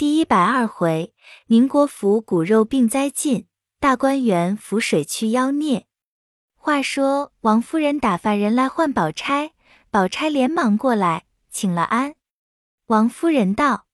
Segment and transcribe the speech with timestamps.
[0.00, 1.12] 第一百二回，
[1.48, 3.46] 宁国府骨肉病灾尽，
[3.78, 5.88] 大观园浮水去妖孽。
[6.56, 9.52] 话说王夫人打发人来唤宝钗，
[9.90, 12.14] 宝钗连忙过来请了安。
[12.86, 13.84] 王夫人道：“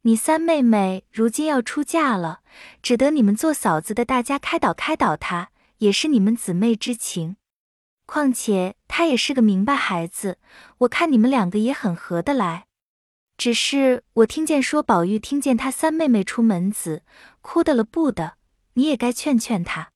[0.00, 2.40] 你三妹妹如今要出嫁了，
[2.80, 7.36] 只得你们做嫂子的大家开导开导她，也是你们姊妹之情。
[8.06, 10.38] 况且她也是个明白孩子，
[10.78, 12.67] 我看你们两个也很合得来。”
[13.38, 17.04] 只是我听见说宝玉听见他三妹妹出门子，
[17.40, 18.34] 哭的了不得，
[18.74, 19.92] 你也该劝劝他。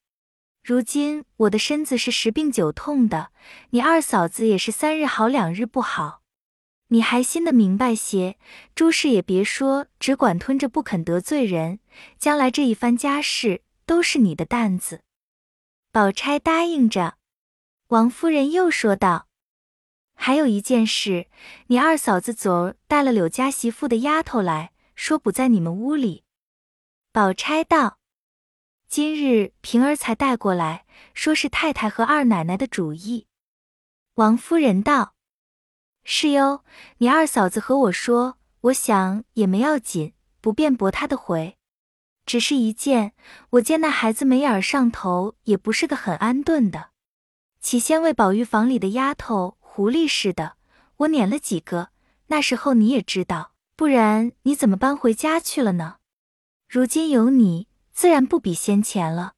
[0.62, 3.32] 如今我的身子是十病九痛的，
[3.70, 6.22] 你二嫂子也是三日好两日不好，
[6.88, 8.38] 你还心的明白些，
[8.76, 11.80] 诸事也别说，只管吞着不肯得罪人，
[12.16, 15.00] 将来这一番家事都是你的担子。
[15.90, 17.16] 宝钗答应着，
[17.88, 19.26] 王夫人又说道。
[20.24, 21.26] 还有一件事，
[21.66, 26.22] 你二嫂子昨儿带了柳家媳妇的丫头来说不在你们屋里。
[27.10, 27.98] 宝钗道
[28.86, 33.26] ：“今日平儿才带过来，说是太太和二奶奶的主意。”
[34.14, 35.14] 王夫人道
[36.06, 36.62] ：“是哟，
[36.98, 41.58] 你二嫂子和我说，我想也没要紧，不便驳她的回。
[42.24, 43.14] 只是一件，
[43.50, 46.90] 我见那孩子眉眼上头也不是个很安顿的，
[47.60, 50.58] 起先为宝玉房里的丫头。”狐狸似的，
[50.98, 51.88] 我撵了几个。
[52.26, 55.96] 那时候你也知道，不然你怎么搬回家去了呢？
[56.68, 59.32] 如今有你，自然不比先前了。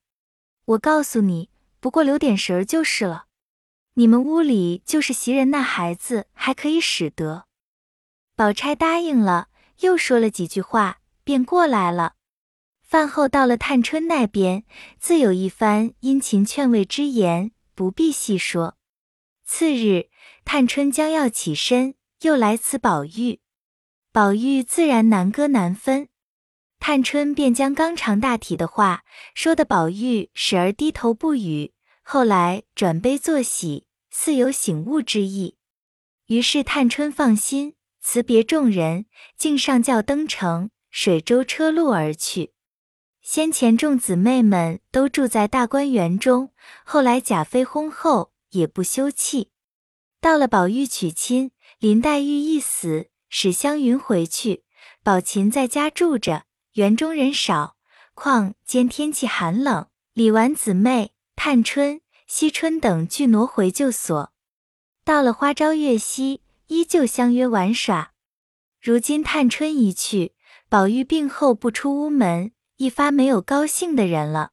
[0.65, 3.27] 我告诉你，不过留点神儿就是了。
[3.93, 7.47] 你们屋里就是袭人那孩子，还可以使得。
[8.35, 9.47] 宝钗答应了，
[9.83, 12.15] 又说了几句话，便过来了。
[12.83, 14.65] 饭后到了探春那边，
[14.99, 18.77] 自有一番殷勤劝慰之言，不必细说。
[19.45, 20.09] 次日。
[20.45, 23.41] 探春将要起身，又来辞宝玉，
[24.13, 26.09] 宝玉自然难割难分。
[26.79, 31.73] 探春便将刚长大体的话说的宝玉时而低头不语，
[32.03, 35.57] 后来转悲作喜，似有醒悟之意。
[36.27, 39.07] 于是探春放心，辞别众人，
[39.37, 42.53] 径上轿登城，水舟车路而去。
[43.23, 46.53] 先前众姊妹们都住在大观园中，
[46.85, 49.49] 后来贾妃薨后，也不休憩。
[50.25, 54.65] 到了宝玉娶亲，林黛玉一死，史湘云回去，
[55.03, 56.45] 宝琴在家住着。
[56.77, 57.77] 园中人少，
[58.15, 64.33] 况兼天气寒冷，李纨姊妹、探春、惜春等俱挪回旧所。
[65.05, 68.13] 到了花朝月夕，依旧相约玩耍。
[68.81, 70.33] 如今探春一去，
[70.71, 74.53] 宝玉病后不出屋门，一发没有高兴的人了，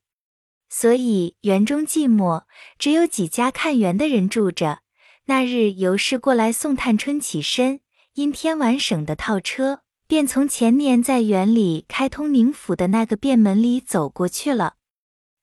[0.68, 2.44] 所以园中寂寞，
[2.78, 4.82] 只有几家看园的人住着。
[5.32, 7.80] 那日尤氏过来送探春起身，
[8.16, 14.74] 因天晚省的套车，便从前年在园里开通宁府的那个便门里走过去了。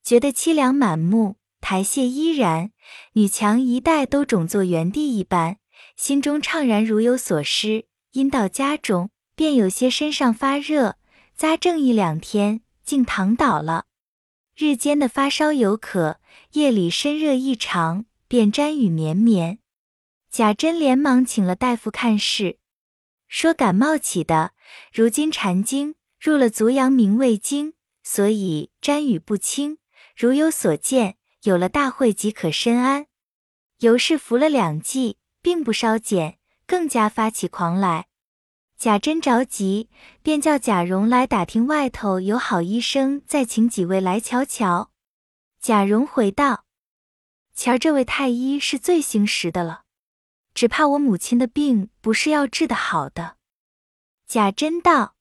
[0.05, 2.71] 觉得凄凉满目，台榭依然，
[3.15, 5.57] 女墙一带都种作原地一般，
[5.97, 7.87] 心中怅然如有所失。
[8.13, 10.97] 因到家中，便有些身上发热，
[11.35, 13.87] 扎正一两天，竟躺倒了。
[14.55, 16.21] 日间的发烧有渴，
[16.53, 19.61] 夜里身热异常，便沾雨绵绵。
[20.39, 22.61] 贾珍连忙请了大夫看事，
[23.27, 24.53] 说感冒起的，
[24.93, 29.79] 如今禅经入了足阳明胃经，所以沾雨不清。
[30.17, 33.07] 如有所见，有了大会即可深安。
[33.81, 36.39] 尤氏服了两剂，并不稍减，
[36.69, 38.07] 更加发起狂来。
[38.79, 39.91] 贾珍着急，
[40.23, 44.93] 便叫贾蓉来打听外头有好医生，再请几位来瞧瞧。
[45.61, 46.65] 贾蓉回道
[47.53, 49.83] ：“前儿这位太医是最兴实的了。”
[50.59, 53.37] 只怕我母亲的病不是要治的好的。
[54.27, 55.15] 贾珍道：“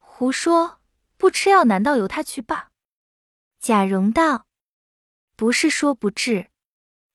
[0.00, 0.78] 胡说，
[1.18, 2.70] 不吃药难道由他去罢？”
[3.60, 4.46] 贾蓉道
[5.36, 6.48] ：“不是说不治，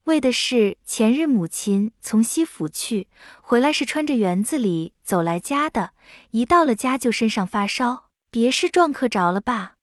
[0.04, 3.08] 为的是前日母亲从西府去，
[3.42, 5.94] 回来是穿着园子里走来家的，
[6.30, 9.78] 一到了家就身上发烧，别是撞客着了吧？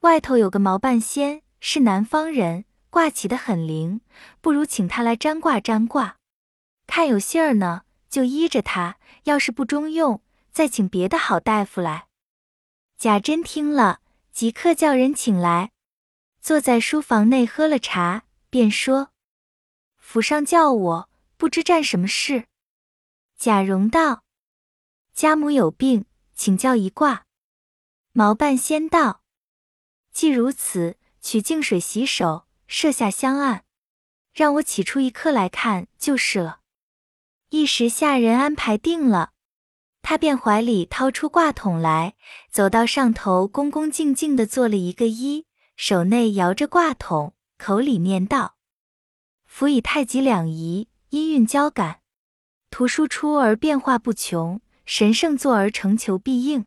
[0.00, 4.00] 外头有个毛半仙，是南方人，卦起的很灵，
[4.40, 6.16] 不如请他来占卦占卦。”
[6.86, 12.06] 看有信儿呢，就依着他；要是不中用，再请别的好大夫来。
[12.96, 14.00] 贾珍听了，
[14.32, 15.72] 即刻叫人请来，
[16.40, 19.10] 坐在书房内喝了茶，便说
[19.98, 22.46] ：“府上叫我，不知占什么事。”
[23.36, 24.24] 贾蓉道
[25.12, 27.26] ：“家母有病，请教一卦。”
[28.12, 29.22] 毛半仙道
[30.10, 33.64] ：“既如此，取净水洗手，设下香案，
[34.32, 36.60] 让我起出一刻来看就是了。”
[37.50, 39.30] 一时下人安排定了，
[40.02, 42.14] 他便怀里掏出挂筒来，
[42.50, 45.44] 走到上头，恭恭敬敬地做了一个揖，
[45.76, 48.56] 手内摇着挂筒，口里念道
[49.46, 52.00] ：“辅以太极两仪，音韵交感，
[52.70, 56.66] 图输出而变化不穷，神圣作而成求必应。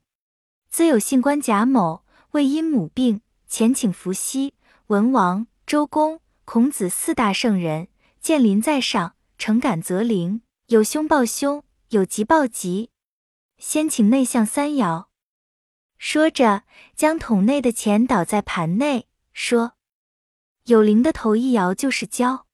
[0.69, 4.53] 兹有信官贾某，为因母病，前请伏羲、
[4.87, 7.89] 文王、周公、孔子四大圣人，
[8.21, 12.91] 见临在上，诚感则灵；有凶报凶，有吉报吉。”
[13.57, 15.07] 先请内向三爻，
[15.97, 16.63] 说着，
[16.95, 19.73] 将桶内的钱倒在盘内，说
[20.65, 22.45] ：“有灵的头一摇就是交。”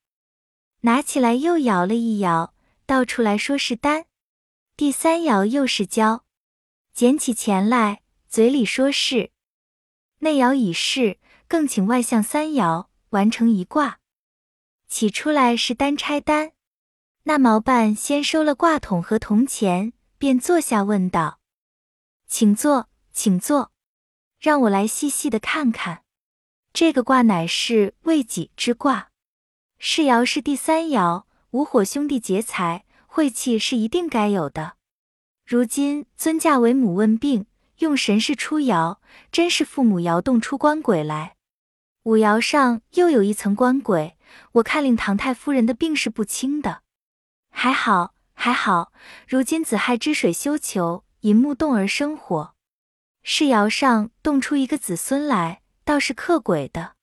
[0.80, 2.54] 拿起来又摇了一摇，
[2.86, 4.06] 倒出来说是单。
[4.78, 6.24] 第三摇又是交，
[6.94, 9.30] 捡起钱来，嘴里说是。
[10.20, 14.00] 内爻已逝，更请外向三爻，完成一卦。
[14.88, 16.52] 起出来是单拆单。
[17.28, 19.92] 那毛办先收了挂筒和铜钱。
[20.18, 21.40] 便坐下问道
[22.26, 23.70] ：“请坐，请坐，
[24.40, 26.04] 让我来细细的看看。
[26.72, 29.10] 这个卦乃是未己之卦，
[29.78, 34.76] 世爻是第三爻，五火兄弟劫财，晦气是一定该有的。
[35.44, 37.44] 如今尊驾为母问病，
[37.80, 38.96] 用神是出爻，
[39.30, 41.36] 真是父母爻动出官鬼来。
[42.04, 44.16] 五爻上又有一层官鬼，
[44.52, 46.80] 我看令唐太夫人的病是不轻的，
[47.56, 48.92] 还好。”还好，
[49.26, 52.54] 如今子亥之水休囚，银木动而生火，
[53.22, 56.96] 是爻上动出一个子孙来，倒是克鬼的。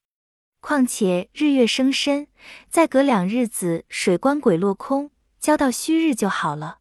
[0.61, 2.27] 况且日月生身，
[2.69, 5.09] 再隔两日子水官鬼落空，
[5.39, 6.77] 交到虚日就好了。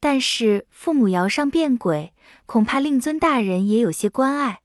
[0.00, 2.14] 但是父母爻上变鬼，
[2.46, 4.62] 恐怕令尊大人也有些关爱。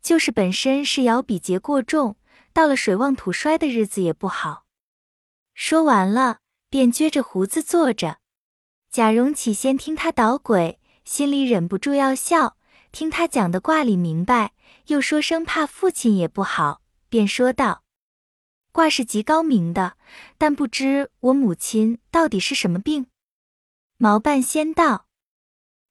[0.00, 2.16] 就是本身是爻比劫过重，
[2.52, 4.64] 到了水旺土衰的日子也不好。
[5.54, 6.38] 说完了，
[6.74, 8.18] 便撅着胡子坐着。
[8.90, 12.56] 贾蓉起先听他捣鬼，心里忍不住要笑。
[12.90, 14.54] 听他讲的卦里明白，
[14.88, 17.84] 又说生怕父亲也不好，便说道
[18.74, 19.96] ：“卦是极高明的，
[20.36, 23.06] 但不知我母亲到底是什么病。”
[23.96, 25.06] 毛半仙道：“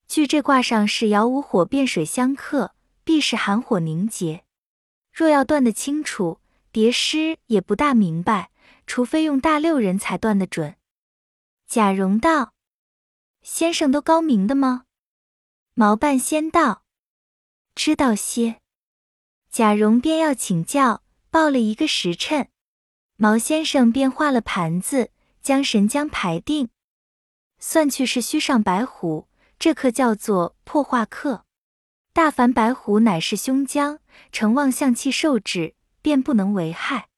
[0.06, 4.44] 据这卦上是爻无火变水相克，必是寒火凝结。
[5.10, 6.40] 若要断得清楚，
[6.70, 8.50] 叠诗也不大明白，
[8.86, 10.76] 除非用大六人才断得准。”
[11.66, 12.52] 贾蓉道。
[13.42, 14.84] 先生都高明的吗？
[15.74, 16.84] 毛半仙道
[17.74, 18.60] ：“知道些。”
[19.50, 22.48] 贾蓉便要请教，报了一个时辰。
[23.16, 25.10] 毛先生便画了盘子，
[25.42, 26.70] 将神将排定。
[27.58, 29.28] 算去是虚上白虎，
[29.58, 31.44] 这课叫做破化课。
[32.12, 33.98] 大凡白虎乃是凶将，
[34.32, 37.08] 成旺相气受制，便不能为害。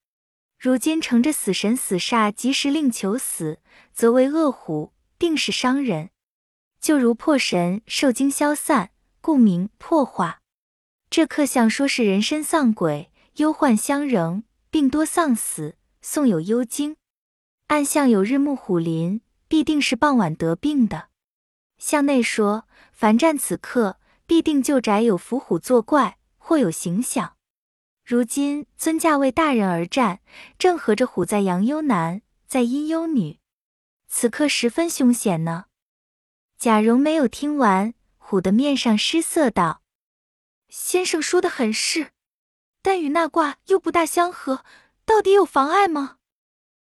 [0.58, 3.60] 如今乘着死神死煞，及时令求死，
[3.92, 6.10] 则为恶虎，定是伤人。
[6.80, 10.40] 就如破神受惊消散，故名破化。
[11.10, 16.96] 这刻象说是人身丧鬼，忧患相仍，病多丧死，送有幽惊。
[17.68, 21.08] 暗象有日暮虎临，必定是傍晚得病的。
[21.78, 27.35] 向内说，凡战此刻，必定旧宅有伏虎作怪，或有形象。
[28.08, 30.20] 如今尊驾为大人而战，
[30.60, 33.40] 正合着虎在阳幽男，在阴幽女，
[34.06, 35.64] 此刻十分凶险呢。
[36.56, 39.82] 贾蓉没有听完，唬得面上失色，道
[40.70, 42.12] ：“先生说的很是，
[42.80, 44.64] 但与那卦又不大相合，
[45.04, 46.18] 到底有妨碍吗？”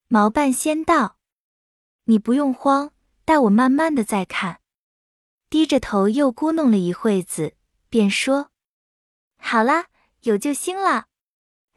[0.08, 1.16] 毛半仙道
[2.04, 2.92] ：“你不用慌，
[3.24, 4.60] 待我慢慢的再看。”
[5.48, 7.56] 低着头又咕哝了一会子，
[7.88, 8.50] 便说
[9.40, 9.86] ：“好啦，
[10.22, 11.07] 有救星了，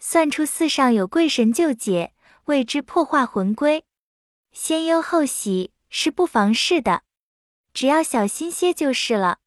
[0.04, 2.16] 算出寺上有贵神救解，
[2.46, 3.86] 谓之破化魂归，
[4.52, 7.04] 先忧后喜，是不妨事的。”
[7.72, 9.38] 只要小心些就是了。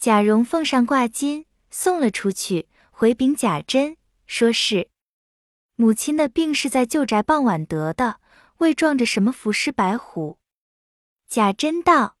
[0.00, 3.96] 贾蓉奉上挂金，送了出去，回禀贾珍，
[4.26, 4.90] 说是
[5.76, 8.18] 母亲的病是在旧宅傍晚得的，
[8.58, 10.38] 未撞着什么伏尸白虎。
[11.28, 12.16] 贾珍道：“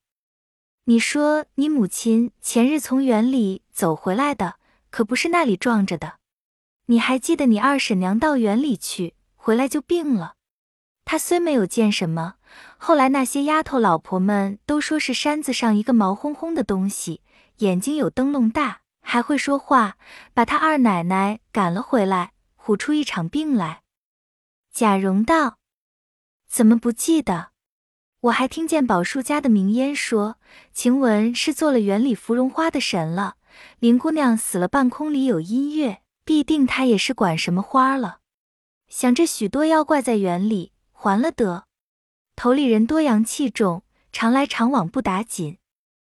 [0.86, 6.19] 你说你母亲前日从园里走回来的，可不是那里撞着的？
[6.90, 10.34] 你还记得你二婶娘到园里去，回来就病了。
[11.04, 12.34] 她虽没有见什么。”
[12.78, 17.22] 后来那些丫头老婆们都说是山子上一个毛烘烘的东西，
[17.58, 19.98] 眼睛有灯笼大，还会说话，
[20.34, 23.82] 把她二奶奶赶了回来，唬出一场病来。
[24.72, 25.58] 贾蓉道
[26.50, 27.50] ：“怎么不记得？
[28.22, 30.38] 我还听见宝树家的名烟说，
[30.72, 33.36] 晴雯是做了园里芙蓉花的神了。
[33.78, 38.20] 林姑娘死了，半空里有音乐，必定他也是管什么花了。
[38.86, 41.64] 想着许多妖怪在园里，还了得。”
[42.36, 43.82] 头里人多阳气重，
[44.12, 45.58] 常来常往不打紧。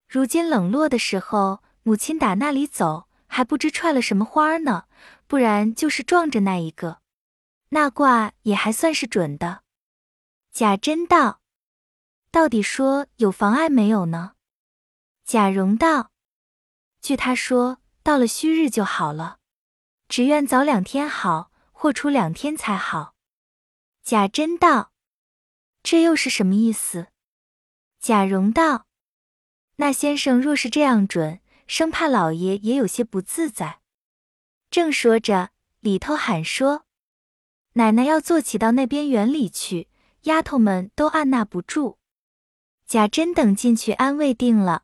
[0.09, 4.83] 如今冷落的时候，母亲打那里走，还不知踹了什么花呢，
[5.27, 6.99] 不然就是撞着那一个。
[7.69, 9.63] 那卦也还算是准的。
[10.51, 11.39] 贾珍道
[12.29, 14.33] ：“到底说有妨碍没有呢？”
[15.23, 16.11] 贾蓉道
[16.99, 19.37] ：“据他说，到了戌日就好了，
[20.11, 23.15] 只愿早两天好，或出两天才好。”
[24.03, 24.91] 贾珍道
[25.81, 27.07] ：“这又是什么意思？”
[27.97, 28.87] 贾蓉道
[29.77, 33.79] ：“那先生若是这样准，生怕老爷也有些不自在。”
[34.69, 36.83] 正说着，里头喊说
[37.75, 39.87] ：“奶奶要坐起到那边园里去，
[40.23, 41.99] 丫头们都按捺不住。”
[42.85, 44.83] 贾珍等进去安慰定了。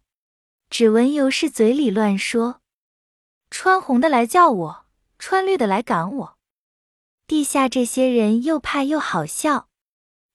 [0.69, 2.61] 只闻尤氏嘴里乱说
[3.51, 4.86] ：“穿红的来叫我，
[5.19, 6.37] 穿绿的来赶我。”
[7.27, 9.69] 地下这些人又怕又好笑。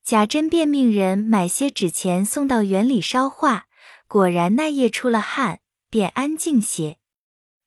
[0.05, 3.67] 贾珍便命人买些纸钱送到园里烧化，
[4.09, 6.99] 果然那夜出了汗，便安静些。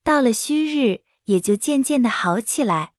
[0.04, 2.94] 到了戌日，也就渐渐的好起来。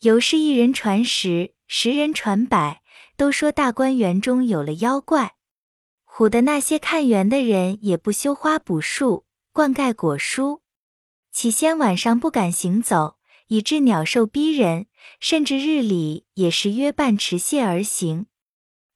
[0.00, 2.80] 尤氏一人传十，十人传百，
[3.16, 5.34] 都说大观园中有了妖怪。
[6.06, 10.60] 唬的那些看园的人也不修花补树，灌溉果蔬。
[11.32, 13.18] 起先晚上不敢行走，
[13.50, 14.86] 以致鸟兽逼人，
[15.18, 18.26] 甚至日里也是约伴持械而行。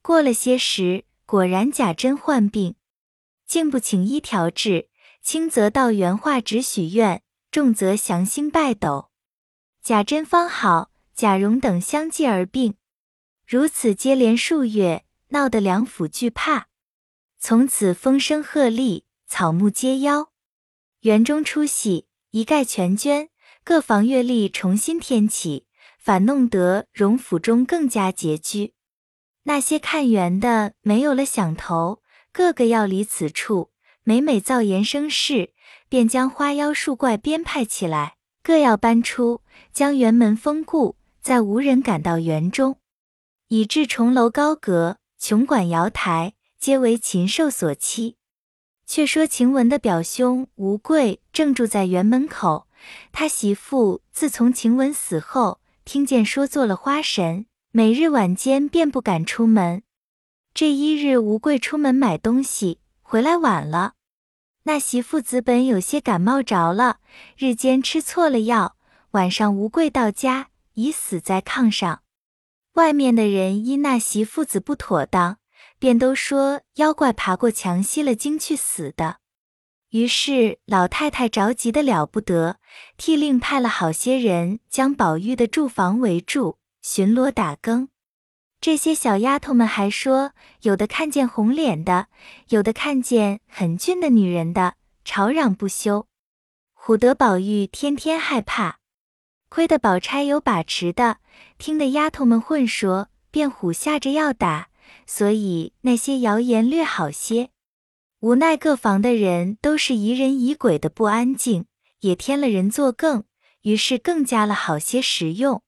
[0.00, 2.76] 过了些时，果然贾珍患病，
[3.48, 4.88] 竟不请医调治，
[5.20, 9.10] 轻则到原画只许愿，重则降星拜斗。
[9.82, 12.76] 贾珍方好，贾蓉等相继而病，
[13.44, 16.68] 如此接连数月，闹得两府惧怕。
[17.40, 20.30] 从此风声鹤唳，草木皆妖。
[21.00, 23.30] 园中出戏，一概全捐，
[23.64, 25.64] 各房月例重新添起，
[25.98, 28.74] 反弄得荣府中更加拮据。
[29.44, 33.70] 那些看园的没有了响头，个个要离此处。
[34.02, 35.54] 每每造言生事，
[35.88, 39.40] 便将花妖树怪编排起来，各要搬出，
[39.72, 42.76] 将园门封固，再无人赶到园中，
[43.48, 46.34] 以致重楼高阁、琼馆瑶台。
[46.58, 48.16] 皆为禽兽所欺。
[48.86, 52.66] 却说晴雯的表兄吴贵正住在园门口，
[53.12, 59.82] 他媳妇自从晴雯死后，听见说做了花神，每日晚间便不敢出门。
[60.52, 63.94] 这一日，吴贵出门买东西，回来晚了。
[64.64, 66.98] 那媳妇子本有些感冒着了，
[67.36, 68.76] 日间吃错了药，
[69.10, 72.02] 晚上吴贵到家，已死在炕上。
[72.74, 75.38] 外面的人因那媳妇子不妥当。
[75.78, 79.18] 便都说妖怪爬过墙吸了精去死的，
[79.94, 82.56] 于是老太太着急的了不得，
[82.96, 87.88] 替令派了好些人将宝玉的住房围住，巡逻打更。
[88.60, 90.32] 这些小丫头们还说，
[90.62, 92.08] 有的看见红脸的，
[92.48, 94.74] 有的看见很俊的女人的，
[95.04, 96.08] 吵嚷不休，
[96.76, 98.80] 唬得宝玉天天害怕。
[99.48, 101.18] 亏得宝钗有把持的，
[101.56, 104.70] 听得丫头们混说，便唬吓着要打。
[105.06, 107.50] 所以那些谣言略好些，
[108.24, 111.66] 无奈各房的人都是疑人疑鬼的不安静，
[112.00, 113.24] 也添了人作更，
[113.60, 115.62] 于是更加了好些实用。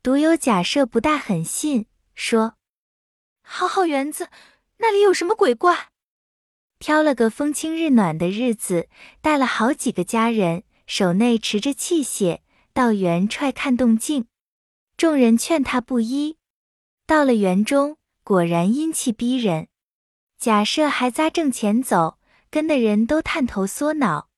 [0.00, 2.54] 独有假设不大狠信，说
[3.42, 4.28] ：“好好园子，
[4.78, 5.88] 那里有什么鬼怪？”
[6.78, 8.88] 挑了个风清日暖的日子，
[9.20, 12.38] 带了好几个家人，手内持着器械，
[12.72, 14.26] 到园踹看动静。
[14.96, 16.36] 众人劝他不依，
[17.04, 17.96] 到了园中。
[18.22, 19.66] 果然阴气逼人，
[20.40, 22.16] 假设还扎正前走，
[22.50, 24.30] 跟的人都探头缩脑。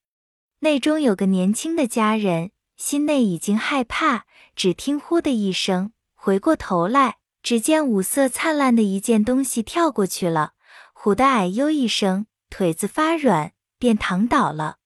[0.59, 4.25] 内中有个年轻的家人，心内已经害怕，
[4.57, 10.55] 只听呼的一声，回过头来，只见五色灿烂的一件东西跳过去了，
[10.93, 14.79] 唬得哎呦一声，腿子发软，便躺倒了。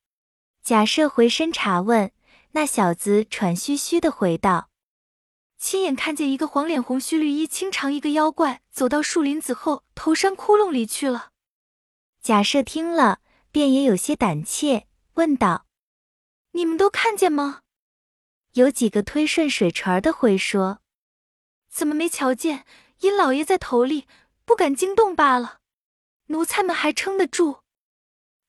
[0.63, 2.13] 假设回身查问，
[2.51, 4.69] 那小子喘吁吁的回道。
[5.59, 11.31] 亲眼看见一个黄脸红须绿衣青长一个妖怪走到树林子后头山窟窿里去了。
[12.21, 13.21] 贾赦听了，
[13.51, 15.67] 便也有些胆怯，问道
[16.53, 17.63] ：“你们都看见吗？”
[18.55, 20.81] 有几个推顺水船的回说
[21.71, 22.65] ：“怎么没瞧见？
[23.01, 24.07] 因老爷在头里，
[24.45, 25.61] 不敢惊动罢了。
[26.27, 27.61] 奴才们还撑得住。”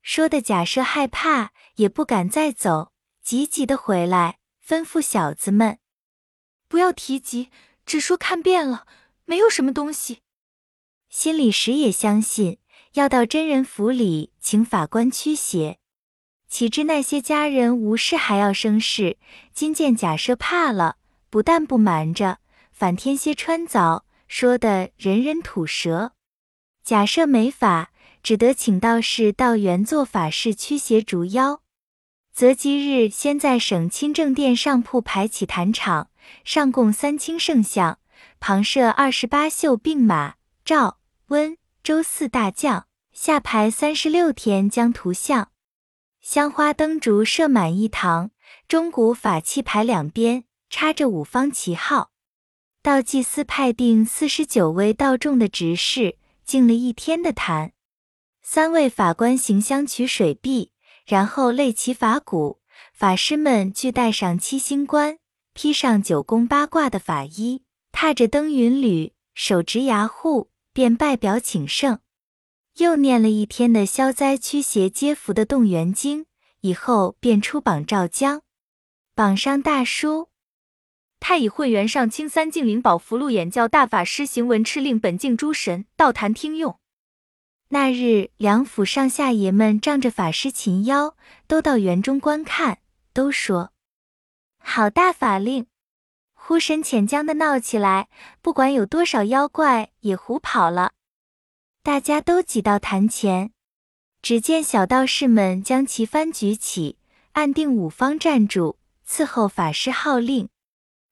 [0.02, 5.80] 说的贾赦害怕，也不敢再走，急急的回来，吩咐小子们。
[6.68, 7.50] 不要提及，
[7.86, 8.86] 只说看遍了，
[9.26, 10.20] 没有什么东西。
[11.10, 12.58] 心里时也相信，
[12.94, 15.80] 要到真人府里请法官驱邪。
[16.50, 19.18] 岂知那些家人无事还要生事，
[19.54, 20.98] 今见假设怕了，
[21.30, 22.40] 不但不瞒着，
[22.72, 26.14] 反添些穿凿，说的人人吐舌。
[26.84, 27.92] 假设没法，
[28.24, 31.62] 只得请道士到原做法事驱邪逐妖。
[32.32, 36.10] 择吉日，先在省亲政殿上铺排起坛场，
[36.44, 38.00] 上供三清圣像，
[38.40, 45.52] 旁设二十八宿并马、赵、温、周四大将，下排三十六天将图像，
[46.22, 48.32] 香花灯烛设满一堂，
[48.68, 52.12] 钟鼓法器排两边，插着五方旗号。
[52.82, 57.74] 道祭司派定四十九位道众的执事，敬了一天的坛。
[58.42, 60.72] 三位法官行香取水币。
[61.06, 62.60] 然后擂起法鼓，
[62.92, 65.20] 法师们俱戴上七星冠，
[65.60, 71.98] 披上九宫八卦的法衣，踏着登云履，手执牙护，便拜表请圣。
[72.76, 76.28] 又念了一天的消灾驱邪接福的动员经，
[76.62, 78.44] 以后便出榜召将。
[79.16, 80.30] 榜上大书：
[81.20, 86.78] 太乙会元上清三净灵宝符箓眼教大法师行文敕令本境诸神道坛听用。
[87.70, 92.78] 那日，两府上下爷们仗着法师擒妖，都到园中观看，
[93.12, 93.72] 都说
[94.70, 95.66] 好大法令。
[96.34, 98.10] 呼神遣将的闹起来，
[98.42, 100.92] 不管有多少妖怪，也胡跑了。
[101.82, 103.54] 大家都挤到坛前，
[104.22, 106.98] 只见小道士们将旗幡举起，
[107.32, 110.50] 按定五方站住，伺候法师号令。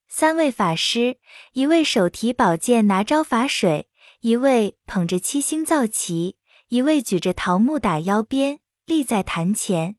[0.06, 1.18] 三位法师，
[1.52, 3.88] 一位手提宝剑拿招法水，
[4.20, 6.36] 一位捧着七星造旗。
[6.68, 9.96] 一位举着桃木打腰鞭，立在坛前。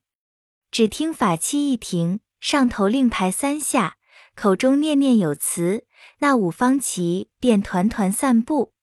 [0.69, 3.97] 只听法器一停，上头令牌三下，
[4.35, 5.85] 口中念念有词，
[6.19, 8.73] 那五方旗便团团散布。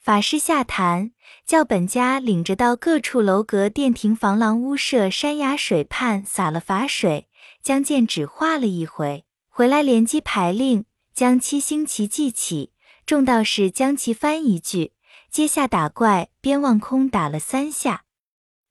[0.00, 1.12] 法师下坛，
[1.46, 7.28] 叫本家领着到各处楼阁、殿庭、房廊、屋舍、山崖水畔撒了法水，
[7.62, 10.84] 将剑指画了一回，回来连击牌令，
[11.14, 12.72] 将七星旗记起。
[13.06, 14.92] 众道士将其翻一句。
[15.30, 18.04] 接下打怪，边望空打了三下，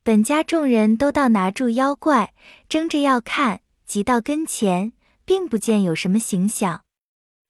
[0.03, 2.34] 本家众人都到拿住妖怪，
[2.70, 3.62] 争着要看。
[3.85, 4.93] 急到跟前，
[5.25, 6.83] 并不见有什么形象。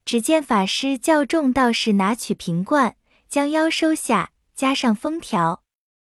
[0.06, 2.98] 只见法师叫众道士拿取瓶罐，
[3.30, 5.64] 将妖收下，加上封条。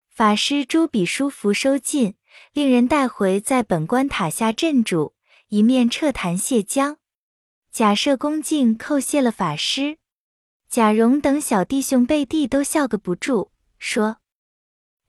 [0.10, 2.16] 法师朱笔书符收尽，
[2.54, 5.14] 令人带回在本关塔下镇住，
[5.50, 6.98] 一面撤坛谢江。
[7.72, 9.98] 假设恭敬叩谢了法师。
[10.70, 14.18] 贾蓉等小弟兄背地都笑个不住，说：“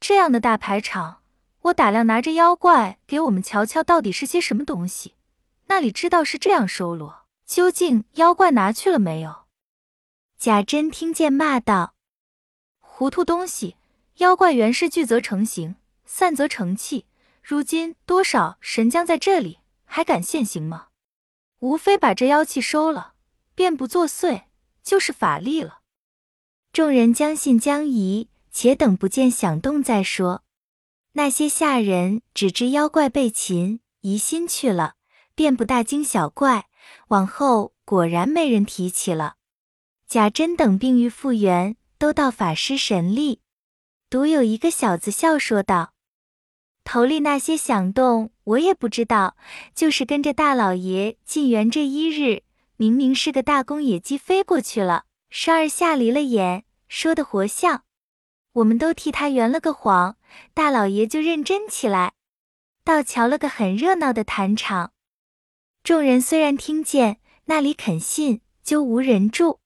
[0.00, 1.22] 这样的大排场，
[1.64, 5.14] 我打量拿着妖怪给我们瞧瞧，到底是些什么东西？
[5.66, 7.24] 那里知道是这样收罗？
[7.46, 9.46] 究竟妖怪拿去了没有？”
[10.38, 11.94] 贾珍听见，骂道
[12.80, 13.76] ：“糊涂东西！
[14.16, 17.06] 妖怪原是聚则成形，散则成气。
[17.42, 20.88] 如今多少神将在这里，还敢现形吗？
[21.60, 23.14] 无非把这妖气收了，
[23.54, 24.44] 便不作祟。”
[24.84, 25.78] 就是法力了。
[26.70, 30.43] 众人将信将疑，且等不见响动再说。
[31.16, 34.94] 那些下人只知妖怪被擒，疑心去了，
[35.36, 36.66] 便不大惊小怪。
[37.08, 39.36] 往后果然没人提起了。
[40.08, 43.40] 贾珍等病愈复原，都道法师神力。
[44.10, 45.94] 独有一个小子笑说道
[46.82, 49.36] ：“头里那些响动，我也不知道，
[49.72, 52.42] 就是跟着大老爷进园这一日。”
[52.76, 57.84] 明明是个大公野鸡飞过去了，十二吓离了眼，说的活像。
[58.54, 60.16] 我们都替他圆了个谎，
[60.52, 62.12] 大老爷就认真起来，
[62.84, 64.92] 倒瞧了个很热闹的坛场。
[65.82, 69.58] 众人虽然听见，那里肯信，就无人住。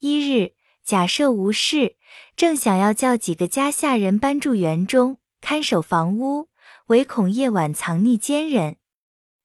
[0.00, 1.96] 一日，假设无事，
[2.34, 6.48] 正想要叫几个家下人搬住园中，看守房屋，
[6.86, 8.76] 唯恐夜晚藏匿奸人。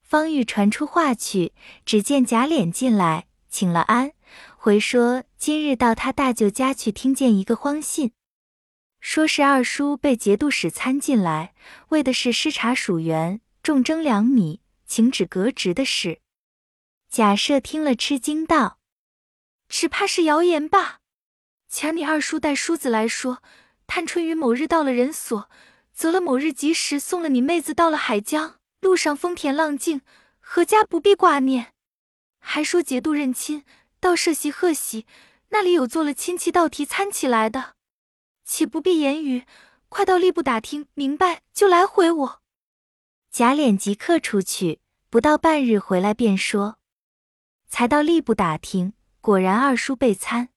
[0.01, 1.53] 方玉传出话去，
[1.85, 4.11] 只见贾琏进来，请了安，
[4.57, 8.11] 回说今日到他大舅家去，听见一个荒信，
[9.01, 11.53] 说是二叔被节度使参进来，
[11.89, 16.21] 为的是失察属员，重征粮米，请旨革职的事。
[17.09, 18.77] 贾赦听了，吃惊道
[19.67, 20.99] ：“只怕是谣言吧？
[21.67, 23.41] 前你二叔带叔子来说，
[23.87, 25.49] 探春于某日到了人所，
[25.91, 30.01] 择了某日吉时，送了你妹子到了海江。”路上风田浪静，
[30.43, 31.73] 阖家不必挂念。
[32.39, 33.63] 还说节度认亲，
[33.99, 35.05] 到设席贺喜，
[35.49, 37.75] 那里有做了亲戚道题参起来的，
[38.51, 39.45] 岂不必言语？
[39.87, 42.41] 快到吏部打听明白，就来回我。
[43.31, 46.75] 贾琏即刻出去，不到半日回来，便说：
[47.69, 50.49] 才到吏部打听，果然二叔被参，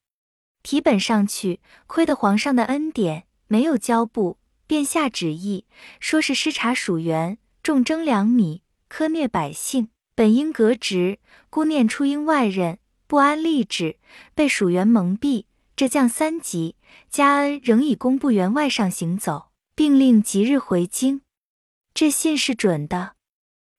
[0.64, 5.64] 提本上去，亏得皇上的恩典，没有交部，便下旨意，
[6.00, 7.38] 说是失察属员。
[7.62, 14.00] 重征粮米，苛虐百姓，本应革职，孤念出因外任，不安吏治，
[14.34, 15.44] 被属员蒙蔽。
[15.76, 16.76] 这降三级，
[17.10, 21.22] 加恩仍以工部员外上行走，并令即日回京。
[21.92, 23.14] 这信是准的。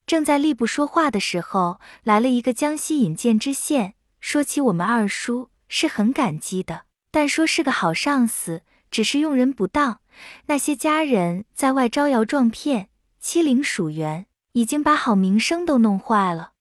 [0.06, 10.02] 正在吏部说话的时候，来了一个江西引荐知县，说起我们二叔是很感激的，但说是个好上司，只是用人不当，
[10.48, 16.52] 那些家人在外招摇撞骗，欺凌属员，已经把好名声都弄坏了。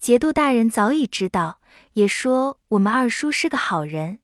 [0.00, 1.60] 节度大人早已知道，
[1.92, 4.18] 也说我们二叔是个好人，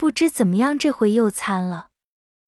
[0.00, 1.90] 不知怎么样这回又参了，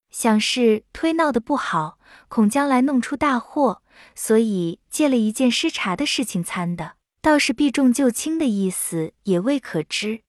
[0.08, 3.82] 想是推闹的不好，恐将来弄出大祸。
[4.14, 10.22] 所以借了一件失察的事情参的，倒是避重就轻的意思也未可知。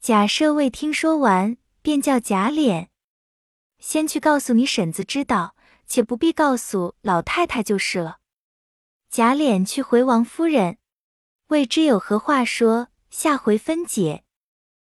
[0.00, 2.86] 贾赦未听说完，便叫贾琏
[3.78, 5.54] 先去告诉你婶子知道，
[5.86, 8.20] 且不必告诉老太太就是了。
[9.10, 10.78] 贾琏去回王夫人，
[11.48, 14.24] 未知有何话说，下回分解。